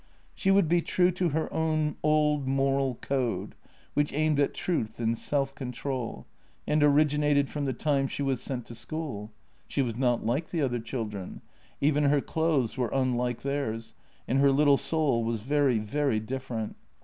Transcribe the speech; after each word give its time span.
She 0.33 0.49
would 0.49 0.67
be 0.67 0.81
true 0.81 1.11
to 1.11 1.29
her 1.29 1.47
own 1.53 1.95
old 2.01 2.47
moral 2.47 2.95
code, 3.03 3.53
which 3.93 4.11
aimed 4.13 4.39
at 4.39 4.55
truth 4.55 4.99
and 4.99 5.15
self 5.15 5.53
control, 5.53 6.25
and 6.65 6.81
originated 6.81 7.51
from 7.51 7.65
the 7.65 7.73
time 7.73 8.07
she 8.07 8.23
was 8.23 8.41
sent 8.41 8.65
to 8.65 8.73
school. 8.73 9.31
She 9.67 9.83
was 9.83 9.99
not 9.99 10.25
like 10.25 10.49
the 10.49 10.61
other 10.63 10.79
children; 10.79 11.41
even 11.81 12.05
her 12.05 12.19
clothes 12.19 12.77
were 12.79 12.89
unlike 12.91 13.43
theirs, 13.43 13.93
and 14.27 14.39
her 14.39 14.51
little 14.51 14.77
soul 14.77 15.23
was 15.23 15.39
very, 15.41 15.77
very 15.77 16.19
different. 16.19 16.77